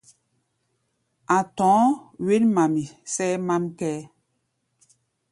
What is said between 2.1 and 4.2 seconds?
wěn-mami, sʼɛ́ɛ́ mám kʼɛ́ɛ́.